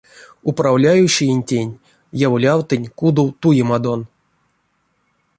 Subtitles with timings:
[0.51, 1.73] Управляющеентень
[2.23, 4.01] яволявтынь кудов туемадон.